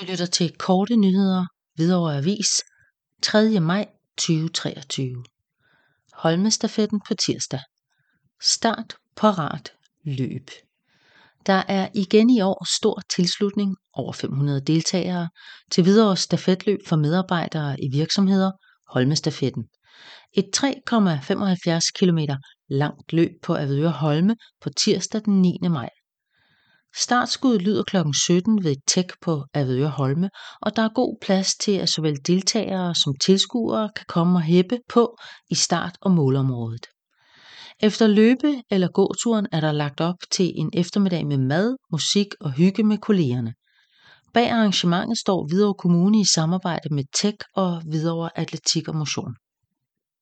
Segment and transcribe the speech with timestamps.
[0.00, 2.62] Du lytter til korte nyheder, Hvidovre Avis,
[3.22, 3.60] 3.
[3.60, 5.24] maj 2023.
[6.12, 7.60] Holmestafetten på tirsdag.
[8.42, 9.72] Start parat
[10.04, 10.50] løb.
[11.46, 15.28] Der er igen i år stor tilslutning, over 500 deltagere,
[15.70, 18.50] til Hvidovre stafetløb for medarbejdere i virksomheder,
[18.88, 19.64] Holmestafetten.
[20.32, 22.18] Et 3,75 km
[22.68, 25.58] langt løb på Avedøre Holme på tirsdag den 9.
[25.62, 25.90] maj.
[26.98, 27.96] Startskuddet lyder kl.
[28.26, 30.30] 17 ved et på Avedøre Holme,
[30.62, 34.78] og der er god plads til, at såvel deltagere som tilskuere kan komme og hæppe
[34.88, 35.16] på
[35.50, 36.86] i start- og målområdet.
[37.80, 42.52] Efter løbe- eller gåturen er der lagt op til en eftermiddag med mad, musik og
[42.52, 43.54] hygge med kollegerne.
[44.34, 49.34] Bag arrangementet står Hvidovre Kommune i samarbejde med Tech og Hvidovre Atletik og Motion.